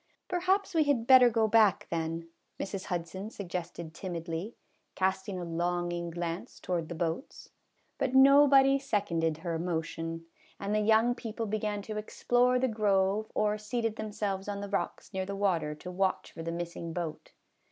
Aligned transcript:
"Perhaps 0.27 0.73
we 0.73 0.85
had 0.85 1.05
better 1.05 1.29
go 1.29 1.47
back, 1.47 1.85
then," 1.91 2.27
Mrs. 2.59 2.85
Hudson 2.85 3.29
suggested 3.29 3.93
timidly, 3.93 4.55
casting 4.95 5.37
a 5.37 5.43
longing 5.43 6.09
glance 6.09 6.59
MRS. 6.59 6.65
HUDSON'S 6.65 6.87
PICNIC. 6.87 7.01
153 7.99 8.09
toward 8.09 8.15
the 8.15 8.15
boats, 8.15 8.15
but 8.15 8.15
nobody 8.15 8.79
seconded 8.79 9.37
her 9.43 9.59
motion, 9.59 10.25
and 10.59 10.73
the 10.73 10.79
young 10.79 11.13
people 11.13 11.45
began 11.45 11.83
to 11.83 11.97
explore 11.97 12.57
the 12.57 12.67
grove 12.67 13.31
or 13.35 13.59
Seated 13.59 13.95
themselves 13.97 14.47
on 14.47 14.59
the 14.61 14.69
rocks 14.69 15.13
near 15.13 15.27
the 15.27 15.35
water 15.35 15.75
to 15.75 15.91
watch 15.91 16.31
for 16.31 16.41
the 16.41 16.51
missing 16.51 16.93
boat. 16.93 17.33